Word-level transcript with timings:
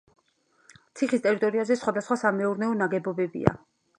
ციხის 1.01 1.21
ტერიტორიაზე 1.25 1.77
სხვადასხვა 1.81 2.19
სამეურნეო 2.23 2.73
ნაგებობებია. 2.81 3.57